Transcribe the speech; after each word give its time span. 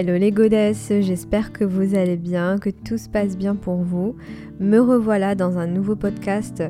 Hello 0.00 0.16
les 0.16 0.30
godesses, 0.30 0.92
j'espère 1.00 1.52
que 1.52 1.64
vous 1.64 1.96
allez 1.96 2.16
bien, 2.16 2.58
que 2.58 2.70
tout 2.70 2.98
se 2.98 3.08
passe 3.08 3.36
bien 3.36 3.56
pour 3.56 3.78
vous. 3.78 4.14
Me 4.60 4.78
revoilà 4.78 5.34
dans 5.34 5.58
un 5.58 5.66
nouveau 5.66 5.96
podcast 5.96 6.62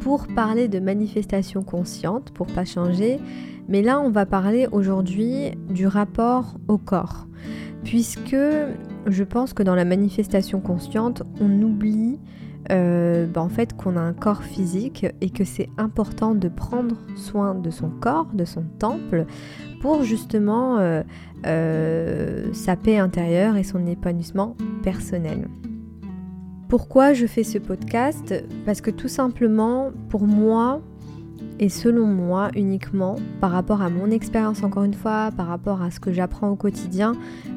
pour 0.00 0.26
parler 0.26 0.66
de 0.66 0.80
manifestation 0.80 1.62
consciente, 1.62 2.32
pour 2.32 2.48
pas 2.48 2.64
changer. 2.64 3.20
Mais 3.68 3.82
là, 3.82 4.00
on 4.00 4.10
va 4.10 4.26
parler 4.26 4.66
aujourd'hui 4.72 5.52
du 5.70 5.86
rapport 5.86 6.56
au 6.66 6.76
corps. 6.76 7.28
Puisque 7.84 8.34
je 9.06 9.22
pense 9.22 9.52
que 9.52 9.62
dans 9.62 9.76
la 9.76 9.84
manifestation 9.84 10.58
consciente, 10.58 11.22
on 11.40 11.62
oublie 11.62 12.18
euh, 12.70 13.26
bah, 13.26 13.42
en 13.42 13.48
fait 13.48 13.76
qu'on 13.76 13.96
a 13.96 14.00
un 14.00 14.12
corps 14.12 14.44
physique 14.44 15.06
et 15.20 15.30
que 15.30 15.44
c'est 15.44 15.68
important 15.78 16.34
de 16.34 16.48
prendre 16.48 16.96
soin 17.16 17.54
de 17.54 17.70
son 17.70 17.90
corps, 17.90 18.28
de 18.32 18.44
son 18.44 18.62
temple, 18.78 19.26
pour 19.80 20.04
justement 20.04 20.78
euh, 20.78 21.02
euh, 21.46 22.52
sa 22.52 22.76
paix 22.76 22.98
intérieure 22.98 23.56
et 23.56 23.64
son 23.64 23.86
épanouissement 23.86 24.56
personnel. 24.82 25.48
Pourquoi 26.68 27.12
je 27.12 27.26
fais 27.26 27.44
ce 27.44 27.58
podcast? 27.58 28.34
Parce 28.64 28.80
que 28.80 28.90
tout 28.90 29.08
simplement, 29.08 29.90
pour 30.08 30.26
moi, 30.26 30.80
et 31.58 31.68
selon 31.68 32.06
moi 32.06 32.50
uniquement, 32.54 33.16
par 33.40 33.50
rapport 33.50 33.82
à 33.82 33.90
mon 33.90 34.10
expérience 34.10 34.62
encore 34.62 34.84
une 34.84 34.94
fois, 34.94 35.30
par 35.36 35.48
rapport 35.48 35.82
à 35.82 35.90
ce 35.90 36.00
que 36.00 36.12
j'apprends 36.12 36.48
au 36.48 36.56
quotidien, 36.56 37.12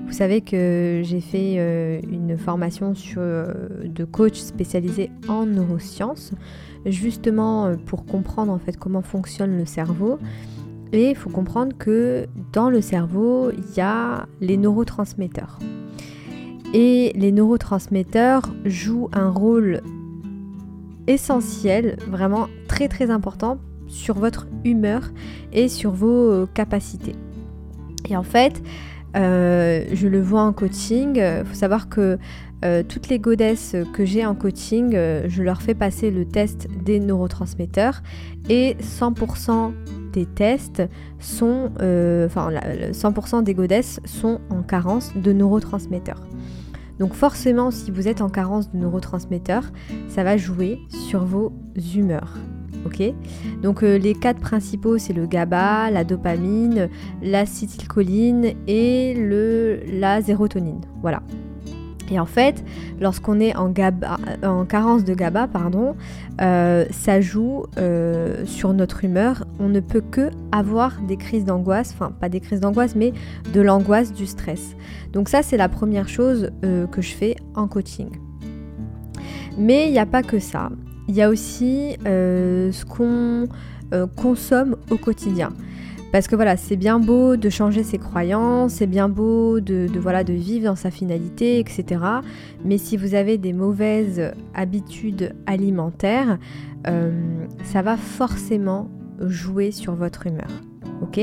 vous 0.05 0.13
savez 0.13 0.41
que 0.41 1.02
j'ai 1.03 1.22
fait 1.22 1.55
euh, 1.58 2.02
une 2.11 2.38
formation 2.38 2.94
sur, 2.94 3.22
de 3.22 4.03
coach 4.03 4.38
spécialisé 4.38 5.11
en 5.27 5.45
neurosciences, 5.45 6.33
justement 6.86 7.75
pour 7.86 8.05
comprendre 8.05 8.52
en 8.52 8.59
fait 8.59 8.77
comment 8.77 9.02
fonctionne 9.02 9.58
le 9.58 9.66
cerveau. 9.66 10.20
Il 11.02 11.16
faut 11.16 11.30
comprendre 11.30 11.76
que 11.77 12.27
dans 12.54 12.70
le 12.70 12.81
cerveau, 12.81 13.52
il 13.52 13.76
y 13.76 13.81
a 13.81 14.27
les 14.40 14.58
neurotransmetteurs. 14.58 15.59
Et 16.73 17.12
les 17.16 17.31
neurotransmetteurs 17.31 18.44
jouent 18.66 19.09
un 19.14 19.30
rôle 19.30 19.81
essentiel, 21.08 21.97
vraiment 22.09 22.47
très 22.67 22.88
très 22.88 23.09
important 23.09 23.58
sur 23.88 24.16
votre 24.16 24.47
humeur 24.64 25.11
et 25.52 25.67
sur 25.67 25.92
vos 25.92 26.47
capacités. 26.47 27.16
Et 28.09 28.16
en 28.16 28.23
fait, 28.23 28.64
euh, 29.16 29.86
je 29.94 30.08
le 30.08 30.22
vois 30.22 30.41
en 30.41 30.53
coaching, 30.53 31.17
il 31.17 31.45
faut 31.45 31.56
savoir 31.56 31.89
que 31.89 32.17
euh, 32.66 32.81
toutes 32.81 33.09
les 33.09 33.19
godesses 33.19 33.75
que 33.94 34.05
j'ai 34.05 34.25
en 34.25 34.33
coaching, 34.33 34.95
euh, 34.95 35.25
je 35.27 35.44
leur 35.44 35.61
fais 35.61 35.75
passer 35.75 36.09
le 36.09 36.25
test 36.25 36.67
des 36.83 36.99
neurotransmetteurs 36.99 38.02
et 38.49 38.75
100% 38.81 39.72
des 40.11 40.25
tests 40.25 40.81
sont, 41.19 41.72
euh, 41.81 42.25
enfin 42.25 42.49
100% 42.91 43.44
des 43.44 43.53
godesses 43.53 43.99
sont 44.05 44.39
en 44.49 44.63
carence 44.63 45.16
de 45.16 45.31
neurotransmetteurs. 45.31 46.22
Donc 46.97 47.13
forcément, 47.13 47.69
si 47.69 47.91
vous 47.91 48.07
êtes 48.07 48.22
en 48.22 48.30
carence 48.30 48.72
de 48.72 48.77
neurotransmetteurs, 48.77 49.72
ça 50.07 50.23
va 50.23 50.38
jouer 50.38 50.79
sur 50.89 51.23
vos 51.23 51.53
humeurs. 51.95 52.33
Ok? 52.85 53.02
Donc 53.61 53.81
les 53.81 54.13
quatre 54.13 54.39
principaux, 54.39 54.97
c'est 54.97 55.11
le 55.11 55.25
GABA, 55.25 55.91
la 55.91 56.03
dopamine, 56.03 56.88
l'acétylcholine 57.22 58.53
et 58.67 59.13
le, 59.16 59.81
la 60.00 60.22
sérotonine. 60.22 60.81
Voilà. 61.02 61.22
Et 62.11 62.20
en 62.20 62.25
fait, 62.25 62.64
lorsqu'on 63.00 63.39
est 63.39 63.56
en, 63.56 63.73
en, 64.44 64.66
carence 64.66 65.03
de 65.03 65.14
GABA, 65.14 65.48
pardon, 65.48 65.95
euh, 66.42 66.86
ça 66.92 67.22
joue 67.22 67.66
euh, 67.78 68.45
sur 68.45 68.73
notre 68.73 69.03
humeur. 69.03 69.45
On 69.59 69.70
ne 69.70 69.80
peut 69.80 70.02
que 70.02 70.30
avoir 70.52 71.02
des 71.02 71.17
crises 71.17 71.45
d'angoisse, 71.45 71.92
enfin 71.94 72.12
pas 72.12 72.30
des 72.30 72.39
crises 72.39 72.59
d'angoisse, 72.59 72.95
mais 72.95 73.14
de 73.53 73.62
l'angoisse, 73.62 74.14
du 74.14 74.25
stress. 74.25 74.75
Donc 75.14 75.30
ça, 75.30 75.42
c'est 75.42 75.58
la 75.58 75.70
première 75.70 76.08
chose 76.08 76.52
euh, 76.64 76.86
que 76.88 77.02
je 77.02 77.14
fais 77.14 77.36
en 77.56 77.67
coaching. 77.67 78.09
Mais 79.58 79.88
il 79.88 79.92
n'y 79.92 80.00
a 80.00 80.06
pas 80.06 80.22
que 80.22 80.40
ça. 80.40 80.69
Il 81.08 81.16
y 81.16 81.22
a 81.22 81.30
aussi 81.30 81.95
ce 82.03 82.85
qu'on 82.85 83.47
consomme 84.16 84.75
au 84.90 84.97
quotidien. 84.97 85.53
Parce 86.16 86.30
que 86.30 86.38
voilà, 86.38 86.56
c'est 86.56 86.78
bien 86.78 86.98
beau 86.98 87.36
de 87.36 87.50
changer 87.50 87.84
ses 87.84 87.98
croyances, 87.98 88.76
c'est 88.76 88.88
bien 88.88 89.09
beau 89.09 89.59
de, 89.59 89.90
voilà, 90.00 90.24
de 90.24 90.31
vivre 90.31 90.64
dans 90.64 90.78
sa 90.78 90.90
finalité, 90.90 91.59
etc. 91.59 92.02
Mais 92.64 92.78
si 92.78 92.96
vous 92.96 93.16
avez 93.16 93.38
des 93.38 93.52
mauvaises 93.52 94.31
habitudes 94.53 95.36
alimentaires, 95.46 96.38
euh, 96.88 97.12
ça 97.66 97.81
va 97.81 97.98
forcément 97.98 98.90
jouer 99.20 99.72
sur 99.72 99.94
votre 99.96 100.26
humeur. 100.26 100.48
Ok? 101.02 101.20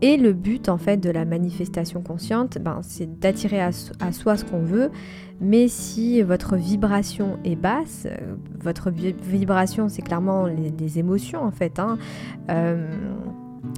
Et 0.00 0.16
le 0.16 0.32
but 0.32 0.68
en 0.68 0.78
fait 0.78 0.98
de 0.98 1.10
la 1.10 1.24
manifestation 1.24 2.00
consciente, 2.00 2.58
ben, 2.60 2.78
c'est 2.82 3.18
d'attirer 3.18 3.60
à, 3.60 3.72
soi 3.72 4.36
ce 4.36 4.44
qu'on 4.44 4.62
veut, 4.62 4.92
mais 5.40 5.66
si 5.66 6.22
votre 6.22 6.54
vibration 6.54 7.36
est 7.44 7.56
basse, 7.56 8.06
euh, 8.06 8.36
votre 8.60 8.90
vibration 8.90 9.88
c'est 9.88 10.02
clairement 10.02 10.46
les, 10.46 11.00
émotions 11.00 11.42
en 11.42 11.50
fait, 11.50 11.80
hein, 11.80 11.98
euh, 12.48 12.86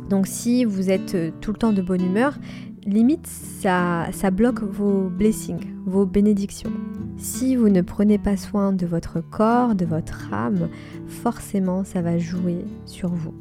donc 0.09 0.27
si 0.27 0.65
vous 0.65 0.91
êtes 0.91 1.15
euh, 1.15 1.31
tout 1.41 1.53
le 1.53 1.59
temps 1.59 1.73
de 1.73 1.83
bonne 1.83 2.05
humeur, 2.05 2.39
limite 2.85 3.27
ça, 3.27 4.09
bloque 4.33 4.63
vos 4.63 5.09
blessings, 5.09 5.67
vos 5.87 6.07
bénédictions. 6.07 6.73
Si 7.17 7.55
vous 7.55 7.69
ne 7.69 7.83
prenez 7.83 8.19
pas 8.19 8.37
soin 8.37 8.73
de 8.73 8.87
votre 8.87 9.21
corps, 9.21 9.75
de 9.75 9.85
votre 9.85 10.33
âme, 10.33 10.69
forcément 11.07 11.85
ça 11.85 12.03
va 12.03 12.19
jouer 12.19 12.65
sur 12.87 13.11
vous. 13.11 13.35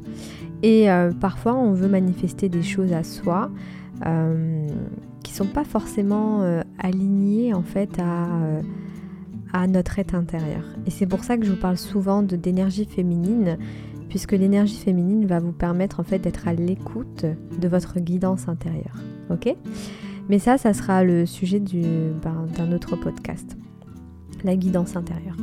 Et 0.62 0.90
euh, 0.90 1.12
parfois 1.12 1.54
on 1.54 1.72
veut 1.72 1.88
manifester 1.88 2.48
des 2.48 2.62
choses 2.62 2.92
à 2.92 3.02
soi 3.02 3.50
euh, 4.06 4.68
qui 5.24 5.32
sont 5.32 5.46
pas 5.46 5.64
forcément 5.64 6.42
alignées 6.78 7.54
en 7.54 7.62
fait 7.62 7.98
à, 7.98 8.26
à 9.52 9.66
notre 9.66 9.98
être 9.98 10.14
intérieur. 10.14 10.64
Et 10.86 10.90
c'est 10.90 11.06
pour 11.06 11.24
ça 11.24 11.36
que 11.36 11.44
je 11.44 11.50
vous 11.50 11.60
parle 11.60 11.76
souvent 11.78 12.22
d'énergie 12.22 12.84
féminine 12.84 13.58
puisque 14.10 14.32
l'énergie 14.32 14.76
féminine 14.76 15.24
va 15.24 15.38
vous 15.38 15.52
permettre 15.52 16.00
en 16.00 16.02
fait 16.02 16.18
d'être 16.18 16.46
à 16.46 16.52
l'écoute 16.52 17.24
de 17.58 17.68
votre 17.68 18.00
guidance 18.00 18.48
intérieure. 18.48 18.96
Ok? 19.30 19.54
Mais 20.28 20.38
ça, 20.38 20.58
ça 20.58 20.74
sera 20.74 21.02
le 21.02 21.24
sujet 21.24 21.60
ben, 21.60 22.46
d'un 22.56 22.72
autre 22.72 22.96
podcast. 22.96 23.56
La 24.44 24.56
guidance 24.56 24.96
intérieure. 24.96 25.36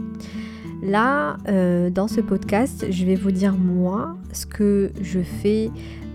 Là, 0.83 1.37
euh, 1.47 1.89
dans 1.89 2.07
ce 2.07 2.21
podcast, 2.21 2.85
je 2.91 3.05
vais 3.05 3.15
vous 3.15 3.31
dire 3.31 3.55
moi 3.57 4.15
ce 4.31 4.45
que 4.45 4.91
je 5.01 5.21
fais 5.21 5.71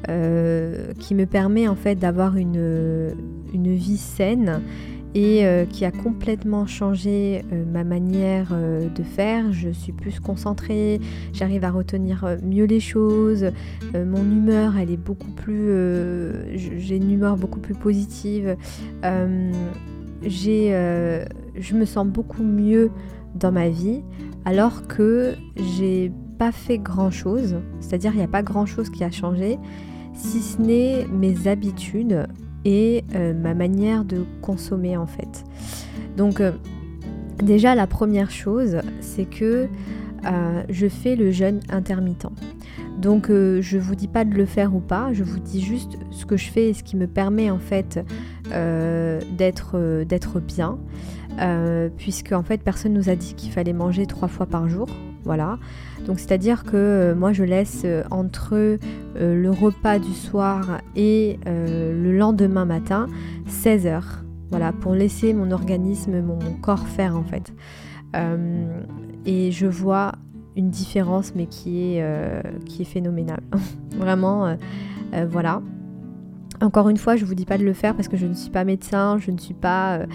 euh, 0.09 0.93
qui 0.99 1.15
me 1.15 1.27
permet 1.27 1.69
en 1.69 1.75
fait 1.75 1.97
d'avoir 1.97 2.37
une, 2.37 3.15
une 3.53 3.75
vie 3.75 3.97
saine 3.97 4.63
et 5.15 5.45
euh, 5.45 5.67
qui 5.67 5.85
a 5.85 5.91
complètement 5.91 6.67
changé 6.67 7.45
euh, 7.53 7.65
ma 7.71 7.85
manière 7.85 8.49
euh, 8.53 8.89
de 8.89 9.03
faire. 9.03 9.53
Je 9.53 9.69
suis 9.71 9.93
plus 9.93 10.21
concentrée, 10.21 11.01
j'arrive 11.33 11.65
à 11.65 11.71
retenir 11.71 12.39
mieux 12.43 12.65
les 12.65 12.81
choses, 12.81 13.51
mon 13.95 14.23
humeur 14.23 14.77
elle 14.79 14.91
est 14.91 14.97
beaucoup 14.97 15.31
plus, 15.31 15.71
j'ai 16.55 16.97
une 16.97 17.13
humeur 17.13 17.37
beaucoup 17.37 17.61
plus 17.61 17.75
positive, 17.75 18.57
je 19.03 19.61
me 21.75 21.85
sens 21.85 22.07
beaucoup 22.07 22.43
mieux 22.43 22.91
dans 23.35 23.53
ma 23.53 23.69
vie 23.69 24.03
alors 24.45 24.87
que 24.87 25.35
j'ai 25.57 26.11
pas 26.39 26.53
fait 26.53 26.79
grand 26.79 27.11
chose, 27.11 27.57
c'est-à-dire 27.81 28.13
il 28.13 28.19
n'y 28.19 28.25
a 28.25 28.29
pas 28.29 28.43
grand 28.43 28.67
chose 28.67 28.91
qui 28.91 29.05
a 29.05 29.11
changé 29.11 29.59
si 30.15 30.41
ce 30.41 30.61
n'est 30.61 31.07
mes 31.07 31.49
habitudes 31.49 32.27
et 32.65 33.05
euh, 33.15 33.35
ma 33.35 33.55
manière 33.55 34.05
de 34.05 34.25
consommer 34.41 34.97
en 34.97 35.07
fait. 35.07 35.45
Donc 36.17 36.41
euh, 36.41 36.53
déjà 37.43 37.75
la 37.75 37.87
première 37.87 38.31
chose 38.31 38.79
c'est 39.01 39.25
que 39.25 39.69
euh, 40.25 40.63
je 40.69 40.89
fais 40.89 41.17
le 41.17 41.31
jeûne 41.31 41.61
intermittent. 41.69 42.29
Donc 42.99 43.29
je 43.31 43.79
vous 43.79 43.97
dis 43.97 44.07
pas 44.07 44.25
de 44.25 44.35
le 44.35 44.47
faire 44.47 44.77
ou 44.77 44.81
pas, 44.81 45.13
je 45.13 45.25
vous 45.25 45.41
dis 45.41 45.61
juste 45.61 45.99
ce 46.13 46.25
que 46.25 46.37
je 46.37 46.51
fais 46.51 46.69
et 46.69 46.75
ce 46.75 46.85
qui 46.85 46.97
me 46.97 47.09
permet 47.09 47.51
en 47.51 47.59
fait 47.59 47.99
d'être 48.49 50.41
bien. 50.41 50.79
puisque 51.97 52.31
en 52.31 52.45
fait 52.45 52.63
personne 52.63 52.93
nous 52.93 53.09
a 53.09 53.17
dit 53.17 53.35
qu'il 53.35 53.51
fallait 53.51 53.73
manger 53.73 54.07
trois 54.07 54.29
fois 54.29 54.47
par 54.47 54.69
jour. 54.69 54.87
Voilà. 55.25 55.59
Donc 56.07 56.19
c'est-à-dire 56.19 56.65
que 56.65 56.77
euh, 56.77 57.15
moi 57.15 57.33
je 57.33 57.45
laisse 57.45 57.83
euh, 57.85 58.03
entre 58.11 58.55
euh, 58.55 58.79
le 59.17 59.51
repas 59.51 59.99
du 59.99 60.13
soir 60.13 60.81
et 60.97 61.39
le 61.47 62.13
lendemain 62.17 62.65
matin 62.65 63.07
16 63.47 63.87
heures. 63.87 64.25
Voilà, 64.51 64.73
pour 64.73 64.95
laisser 64.95 65.33
mon 65.33 65.51
organisme, 65.51 66.21
mon, 66.21 66.39
corps 66.61 66.87
faire 66.87 67.17
en 67.17 67.25
fait. 67.25 67.55
et 69.25 69.51
je 69.51 69.67
vois 69.67 70.13
une 70.57 70.69
différence 70.69 71.35
mais 71.35 71.47
qui 71.47 71.97
est, 71.97 72.05
qui 72.67 72.83
est 72.83 72.85
phénoménale. 72.85 73.41
Vraiment, 73.97 74.55
voilà. 75.31 75.63
Encore 76.63 76.89
une 76.89 76.97
fois, 76.97 77.17
je 77.17 77.25
vous 77.25 77.35
dis 77.35 77.45
pas 77.45 77.59
de 77.59 77.65
le 77.65 77.73
faire 77.73 77.97
parce 77.97 78.07
que 78.07 78.17
je 78.17 78.25
ne 78.25 78.35
suis 78.35 78.51
pas 78.51 78.63
médecin, 78.63 79.19
je 79.19 79.33
ne 79.33 79.39
suis 79.39 79.55
pas... 79.55 79.97
Euh, 79.97 80.07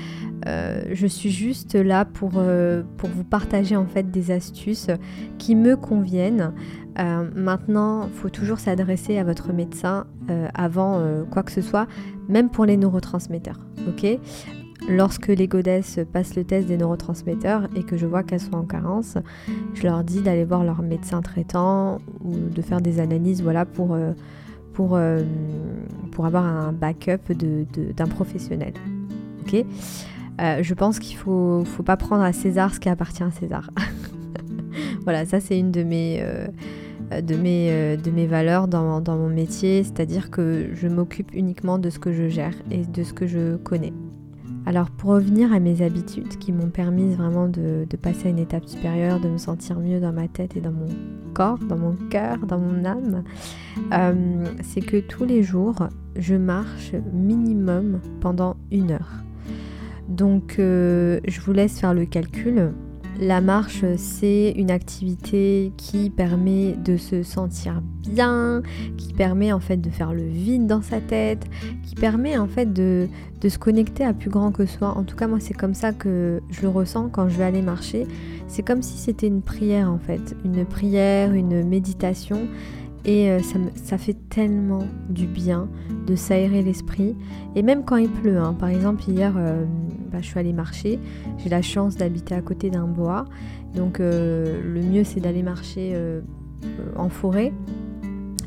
euh, 0.48 0.84
je 0.94 1.06
suis 1.06 1.30
juste 1.30 1.76
là 1.76 2.06
pour, 2.06 2.34
euh, 2.38 2.84
pour 2.96 3.10
vous 3.10 3.26
partager 3.26 3.76
en 3.76 3.86
fait 3.86 4.10
des 4.12 4.32
astuces 4.32 4.88
qui 5.38 5.56
me 5.56 5.76
conviennent. 5.76 6.54
maintenant, 7.36 8.08
il 8.08 8.14
faut 8.14 8.30
toujours 8.30 8.60
s'adresser 8.60 9.18
à 9.18 9.24
votre 9.24 9.52
médecin 9.52 10.08
avant 10.54 11.00
quoi 11.30 11.44
que 11.44 11.52
ce 11.52 11.62
soit, 11.62 11.88
même 12.28 12.50
pour 12.50 12.66
les 12.66 12.78
neurotransmetteurs. 12.78 13.60
Ok? 13.88 14.08
Lorsque 14.90 15.28
les 15.28 15.48
godesses 15.48 16.00
passent 16.14 16.36
le 16.36 16.44
test 16.44 16.68
des 16.68 16.78
neurotransmetteurs 16.78 17.68
et 17.76 17.84
que 17.84 17.98
je 17.98 18.06
vois 18.06 18.24
qu'elles 18.24 18.40
sont 18.40 18.56
en 18.56 18.64
carence, 18.64 19.18
je 19.74 19.84
leur 19.84 20.04
dis 20.04 20.22
d'aller 20.22 20.46
voir 20.46 20.64
leur 20.64 20.82
médecin 20.82 21.22
traitant 21.22 22.00
ou 22.24 22.34
de 22.34 22.62
faire 22.62 22.82
des 22.82 23.00
analyses 23.00 23.44
voilà, 23.44 23.66
pour 23.66 23.96
pour, 24.78 24.96
euh, 24.96 25.24
pour 26.18 26.26
avoir 26.26 26.46
un 26.46 26.74
backup 26.74 27.32
d'un 27.32 28.08
professionnel. 28.08 28.74
Ok? 29.42 29.64
Euh, 30.42 30.64
je 30.64 30.74
pense 30.74 30.98
qu'il 30.98 31.16
faut, 31.16 31.64
faut 31.64 31.84
pas 31.84 31.96
prendre 31.96 32.24
à 32.24 32.34
César 32.34 32.74
ce 32.74 32.80
qui 32.80 32.90
appartient 32.90 33.22
à 33.22 33.30
César. 33.30 33.70
voilà, 35.04 35.28
ça 35.28 35.40
c'est 35.40 35.60
une 35.60 35.72
de 35.72 35.84
mes, 35.84 36.18
euh, 36.22 36.48
de 37.22 37.36
mes, 37.36 37.98
de 37.98 38.10
mes 38.10 38.26
valeurs 38.26 38.68
dans, 38.68 39.00
mon 39.06 39.30
métier, 39.30 39.84
c'est-à-dire 39.84 40.32
que 40.32 40.70
je 40.74 40.88
m'occupe 40.88 41.30
uniquement 41.36 41.78
de 41.78 41.92
ce 41.92 42.00
que 42.00 42.12
je 42.12 42.30
gère 42.30 42.56
et 42.72 42.84
de 42.84 43.04
ce 43.04 43.14
que 43.14 43.28
je 43.28 43.56
connais. 43.58 43.94
Alors 44.68 44.90
pour 44.90 45.12
revenir 45.12 45.54
à 45.54 45.60
mes 45.60 45.82
habitudes 45.82 46.40
qui 46.40 46.52
m'ont 46.52 46.70
permis 46.70 47.14
vraiment 47.16 47.48
de, 47.48 47.86
passer 48.02 48.28
à 48.28 48.32
une 48.32 48.40
étape 48.40 48.66
supérieure, 48.66 49.22
de 49.22 49.30
me 49.30 49.38
sentir 49.38 49.80
mieux 49.80 50.02
dans 50.02 50.12
ma 50.12 50.28
tête 50.28 50.58
et 50.58 50.62
dans 50.62 50.74
mon 50.74 50.88
corps, 51.34 51.60
dans 51.60 51.78
mon 51.78 51.94
cœur, 52.10 52.40
dans 52.40 52.60
mon 52.60 52.84
âme, 52.84 53.24
euh, 53.94 54.46
c'est 54.64 54.82
que 54.82 54.98
tous 54.98 55.24
les 55.24 55.42
jours, 55.42 55.88
je 56.18 56.36
marche 56.36 56.94
minimum 57.14 58.00
pendant 58.22 58.56
une 58.72 58.92
heure. 58.92 59.24
Donc 60.08 60.56
euh, 60.60 61.20
je 61.28 61.42
vous 61.42 61.54
laisse 61.54 61.80
faire 61.80 61.94
le 61.94 62.06
calcul. 62.06 62.72
La 63.20 63.42
marche, 63.42 63.84
c'est 63.98 64.52
une 64.58 64.70
activité 64.70 65.72
qui 65.76 66.12
permet 66.12 66.74
de 66.74 66.98
se 66.98 67.24
sentir 67.24 67.82
bien, 68.08 68.62
qui 68.96 69.12
permet 69.12 69.52
en 69.52 69.60
fait 69.60 69.78
de 69.78 69.90
faire 69.90 70.14
le 70.14 70.22
vide 70.22 70.68
dans 70.68 70.84
sa 70.84 71.02
tête, 71.02 71.48
qui 71.84 71.96
permet 71.96 72.38
en 72.38 72.48
fait 72.48 72.72
de, 72.72 73.08
se 73.48 73.58
connecter 73.58 74.06
à 74.06 74.14
plus 74.14 74.30
grand 74.30 74.52
que 74.52 74.68
soi. 74.68 74.96
En 74.96 75.04
tout 75.04 75.16
cas, 75.16 75.26
moi, 75.26 75.40
c'est 75.40 75.56
comme 75.56 75.74
ça 75.74 75.94
que 75.94 76.42
je 76.52 76.62
le 76.62 76.70
ressens 76.70 77.10
quand 77.10 77.28
je 77.28 77.38
vais 77.38 77.44
aller 77.44 77.64
marcher. 77.64 78.06
C'est 78.48 78.62
comme 78.62 78.84
si 78.84 78.98
c'était 78.98 79.28
une 79.28 79.42
prière 79.42 79.92
en 79.92 79.98
fait, 79.98 80.36
une 80.46 80.64
prière, 80.64 81.34
une 81.34 81.68
méditation. 81.68 82.48
Et 83.06 83.32
euh, 83.32 83.40
ça, 83.76 83.98
fait 83.98 84.16
tellement 84.30 84.86
du 85.10 85.28
bien 85.28 85.70
de 86.06 86.16
s'aérer 86.16 86.62
l'esprit. 86.62 87.16
Et 87.56 87.62
même 87.62 87.84
quand 87.84 87.96
il 87.96 88.10
pleut, 88.10 88.38
hein. 88.38 88.54
par 88.54 88.70
exemple 88.70 89.04
hier, 89.08 89.34
euh, 89.38 89.66
bah, 90.12 90.20
je 90.22 90.28
suis 90.28 90.40
allée 90.40 90.54
marcher. 90.54 91.00
J'ai 91.38 91.50
la 91.50 91.62
chance 91.62 91.96
d'habiter 91.96 92.36
à 92.36 92.42
côté 92.42 92.70
d'un 92.70 92.88
bois. 92.88 93.26
Donc 93.76 94.00
euh, 94.00 94.62
le 94.64 94.82
mieux 94.82 95.04
c'est 95.04 95.20
d'aller 95.20 95.44
marcher 95.44 95.96
en 96.96 97.10
forêt. 97.10 97.54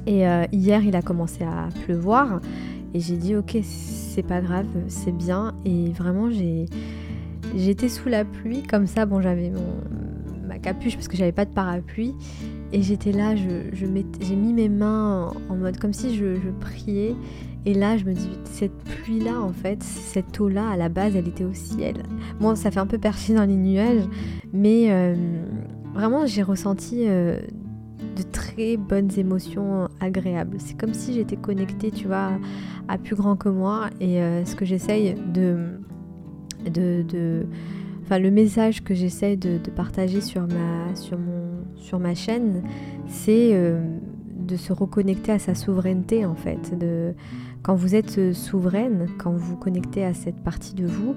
Et 0.06 0.24
hier 0.52 0.82
il 0.84 0.96
a 0.96 1.02
commencé 1.02 1.44
à 1.44 1.68
pleuvoir. 1.84 2.40
Et 2.92 3.00
j'ai 3.00 3.16
dit 3.16 3.36
ok 3.36 3.58
c'est 3.62 4.26
pas 4.26 4.40
grave, 4.40 4.66
c'est 4.88 5.16
bien. 5.16 5.54
Et 5.64 5.90
vraiment. 5.90 6.28
J'étais 7.56 7.88
sous 7.88 8.08
la 8.08 8.24
pluie 8.24 8.62
comme 8.62 8.86
ça. 8.86 9.06
Bon 9.06 9.20
j'avais 9.20 9.52
ma 10.46 10.58
capuche 10.58 10.96
parce 10.96 11.08
que 11.08 11.16
j'avais 11.16 11.32
pas 11.32 11.44
de 11.44 11.52
parapluie. 11.52 12.14
Et 12.72 12.82
j'étais 12.82 13.12
là, 13.12 13.34
je, 13.34 13.70
j'ai 13.72 14.36
mis 14.36 14.52
mes 14.52 14.68
mains 14.68 15.32
en, 15.48 15.56
mode 15.56 15.78
comme 15.78 15.92
si 15.92 16.14
je, 16.14 16.36
priais. 16.60 17.16
Et 17.66 17.74
là, 17.74 17.96
je 17.96 18.04
me 18.04 18.14
dis, 18.14 18.30
cette 18.44 18.76
pluie-là, 18.84 19.40
en 19.40 19.52
fait, 19.52 19.82
cette 19.82 20.40
eau-là, 20.40 20.70
à 20.70 20.76
la 20.76 20.88
base, 20.88 21.16
elle 21.16 21.28
était 21.28 21.44
au 21.44 21.52
ciel. 21.52 21.96
Bon, 22.40 22.54
ça 22.54 22.70
fait 22.70 22.80
un 22.80 22.86
peu 22.86 22.98
perché 22.98 23.34
dans 23.34 23.44
les 23.44 23.56
nuages, 23.56 24.04
mais 24.52 24.90
euh, 24.90 25.14
vraiment, 25.94 26.24
j'ai 26.26 26.42
ressenti 26.42 27.04
euh, 27.06 27.40
de 28.16 28.22
très 28.22 28.76
bonnes 28.76 29.10
émotions 29.18 29.88
agréables. 30.00 30.56
C'est 30.58 30.78
comme 30.78 30.94
si 30.94 31.12
j'étais 31.12 31.36
connectée, 31.36 31.90
tu 31.90 32.06
vois, 32.06 32.30
à, 32.88 32.96
plus 32.96 33.16
grand 33.16 33.36
que 33.36 33.48
moi. 33.48 33.90
Et 34.00 34.22
euh, 34.22 34.44
ce 34.44 34.54
que 34.54 34.64
j'essaye 34.64 35.16
de, 35.34 35.80
de, 36.72 37.02
de 37.02 37.46
le 38.18 38.30
message 38.30 38.82
que 38.82 38.94
j'essaie 38.94 39.36
de, 39.36 39.58
partager 39.76 40.20
sur 40.20 40.42
ma, 40.42 40.94
sur 40.94 41.18
mon, 41.18 41.49
sur 41.76 41.98
ma 41.98 42.14
chaîne, 42.14 42.62
c'est 43.08 43.50
euh, 43.52 43.80
de 44.36 44.56
se 44.56 44.72
reconnecter 44.72 45.32
à 45.32 45.38
sa 45.38 45.54
souveraineté 45.54 46.24
en 46.24 46.34
fait. 46.34 46.78
De, 46.78 47.14
quand 47.62 47.74
vous 47.74 47.94
êtes 47.94 48.18
euh, 48.18 48.32
souveraine, 48.32 49.08
quand 49.18 49.32
vous 49.32 49.56
connectez 49.56 50.04
à 50.04 50.14
cette 50.14 50.42
partie 50.42 50.74
de 50.74 50.86
vous, 50.86 51.14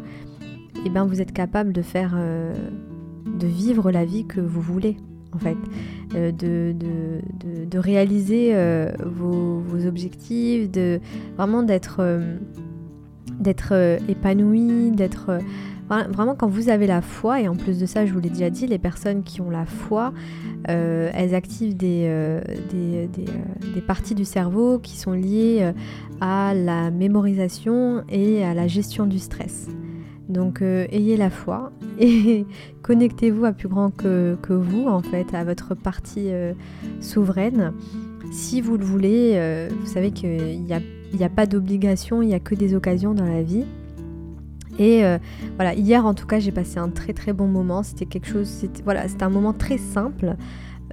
et 0.75 0.87
eh 0.87 0.89
ben 0.89 1.05
vous 1.05 1.21
êtes 1.21 1.31
capable 1.31 1.71
de 1.71 1.81
faire, 1.81 2.15
euh, 2.17 2.53
de 3.25 3.47
vivre 3.47 3.91
la 3.91 4.05
vie 4.05 4.25
que 4.25 4.41
vous 4.41 4.61
voulez 4.61 4.97
en 5.33 5.39
fait, 5.39 5.57
de, 6.13 7.77
réaliser 7.79 8.53
vos, 9.03 9.61
vos, 9.61 9.87
objectifs, 9.87 10.69
de 10.69 10.99
vraiment 11.37 11.63
d'être 11.63 12.21
d'être 13.39 13.73
épanoui, 14.07 14.91
d'être 14.91 15.39
Vraiment, 15.89 16.35
quand 16.35 16.47
vous 16.47 16.69
avez 16.69 16.87
la 16.87 17.01
foi, 17.01 17.41
et 17.41 17.47
en 17.47 17.55
plus 17.55 17.79
de 17.79 17.85
ça, 17.85 18.05
je 18.05 18.13
vous 18.13 18.19
l'ai 18.19 18.29
déjà 18.29 18.49
dit, 18.49 18.67
les 18.67 18.79
personnes 18.79 19.23
qui 19.23 19.41
ont 19.41 19.49
la 19.49 19.65
foi, 19.65 20.13
euh, 20.69 21.09
elles 21.13 21.35
activent 21.35 21.75
des, 21.75 22.05
euh, 22.07 22.41
euh, 22.73 23.07
des, 23.07 23.81
parties 23.81 24.15
du 24.15 24.25
cerveau 24.25 24.79
qui 24.79 24.97
sont 24.97 25.11
liées 25.11 25.71
à 26.21 26.53
la 26.53 26.89
mémorisation 26.89 28.03
et 28.09 28.43
à 28.43 28.53
la 28.53 28.67
gestion 28.67 29.05
du 29.05 29.19
stress. 29.19 29.67
Donc 30.29 30.61
ayez 30.61 31.17
la 31.17 31.29
foi 31.29 31.73
et 31.99 32.45
connectez-vous 32.81 33.43
à 33.43 33.51
plus 33.51 33.67
grand 33.67 33.91
que, 33.91 34.37
vous, 34.49 34.87
en 34.87 35.01
fait, 35.01 35.33
à 35.33 35.43
votre 35.43 35.75
partie 35.75 36.29
souveraine. 37.01 37.73
Si 38.31 38.61
vous 38.61 38.77
le 38.77 38.85
voulez, 38.85 39.67
vous 39.79 39.85
savez 39.85 40.11
qu'il 40.11 40.63
n'y 40.63 40.73
a 41.23 41.29
pas 41.29 41.45
d'obligation, 41.45 42.21
il 42.21 42.29
n'y 42.29 42.35
a 42.35 42.39
que 42.39 42.55
des 42.55 42.73
occasions 42.73 43.13
dans 43.13 43.25
la 43.25 43.43
vie. 43.43 43.65
Et 44.79 45.03
euh, 45.03 45.17
voilà, 45.55 45.73
hier 45.73 46.05
en 46.05 46.13
tout 46.13 46.25
cas, 46.25 46.39
j'ai 46.39 46.51
passé 46.51 46.77
un 46.79 46.89
très 46.89 47.13
très 47.13 47.33
bon 47.33 47.47
moment. 47.47 47.83
C'était 47.83 48.05
quelque 48.05 48.27
chose, 48.27 48.47
c'était 48.47 48.81
voilà, 48.83 49.07
c'était 49.07 49.23
un 49.23 49.29
moment 49.29 49.53
très 49.53 49.77
simple. 49.77 50.35